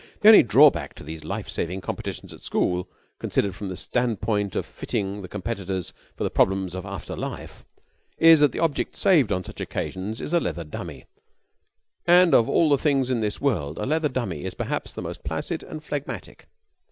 [0.21, 4.65] The only drawback to these life saving competitions at school, considered from the standpoint of
[4.65, 7.63] fitting the competitors for the problems of after life,
[8.17, 11.05] is that the object saved on such occasions is a leather dummy,
[12.07, 15.61] and of all things in this world a leather dummy is perhaps the most placid
[15.61, 16.47] and phlegmatic.